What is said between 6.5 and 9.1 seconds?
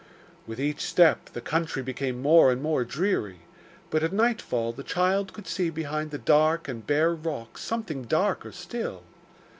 and bare rocks something darker still.